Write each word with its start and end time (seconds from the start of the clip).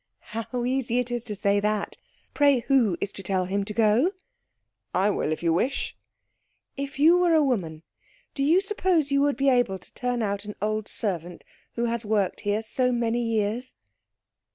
"How 0.33 0.65
easy 0.65 0.97
it 0.97 1.11
is 1.11 1.23
to 1.25 1.35
say 1.35 1.59
that! 1.59 1.95
Pray, 2.33 2.61
who 2.61 2.97
is 2.99 3.11
to 3.11 3.21
tell 3.21 3.45
him 3.45 3.63
to 3.65 3.71
go?" 3.71 4.13
"I 4.95 5.11
will, 5.11 5.31
if 5.31 5.43
you 5.43 5.53
wish." 5.53 5.95
"If 6.75 6.97
you 6.97 7.19
were 7.19 7.35
a 7.35 7.43
woman, 7.43 7.83
do 8.33 8.41
you 8.41 8.61
suppose 8.61 9.11
you 9.11 9.21
would 9.21 9.37
be 9.37 9.49
able 9.49 9.77
to 9.77 9.93
turn 9.93 10.23
out 10.23 10.43
an 10.43 10.55
old 10.59 10.87
servant 10.87 11.43
who 11.75 11.85
has 11.85 12.03
worked 12.03 12.39
here 12.39 12.63
so 12.63 12.91
many 12.91 13.21
years?" 13.23 13.75